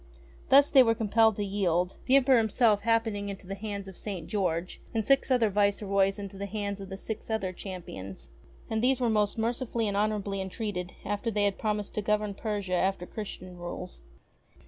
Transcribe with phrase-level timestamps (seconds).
[0.49, 3.95] Thus they were com pelled to yield, the Emperor himself happening into the hands of
[3.95, 4.25] St.
[4.25, 8.31] George, and six other viceroys into the hands of the six other Champions.
[8.67, 12.33] And these were most mercifully and honourably en treated after they had promised to govern
[12.33, 14.01] Persia after Christian rules.